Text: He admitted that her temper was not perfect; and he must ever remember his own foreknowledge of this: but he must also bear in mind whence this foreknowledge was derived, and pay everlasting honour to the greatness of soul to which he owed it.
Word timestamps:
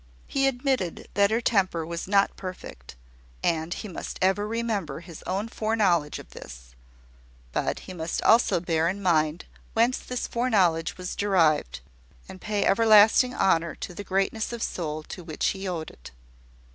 He 0.25 0.47
admitted 0.47 1.07
that 1.13 1.29
her 1.29 1.41
temper 1.41 1.85
was 1.85 2.07
not 2.07 2.35
perfect; 2.35 2.95
and 3.43 3.71
he 3.71 3.87
must 3.87 4.17
ever 4.19 4.47
remember 4.47 5.01
his 5.01 5.21
own 5.27 5.47
foreknowledge 5.47 6.17
of 6.17 6.29
this: 6.31 6.73
but 7.51 7.81
he 7.81 7.93
must 7.93 8.19
also 8.23 8.59
bear 8.59 8.89
in 8.89 9.03
mind 9.03 9.45
whence 9.73 9.99
this 9.99 10.25
foreknowledge 10.25 10.97
was 10.97 11.15
derived, 11.15 11.81
and 12.27 12.41
pay 12.41 12.65
everlasting 12.65 13.35
honour 13.35 13.75
to 13.75 13.93
the 13.93 14.03
greatness 14.03 14.51
of 14.51 14.63
soul 14.63 15.03
to 15.03 15.23
which 15.23 15.49
he 15.49 15.67
owed 15.67 15.91
it. 15.91 16.09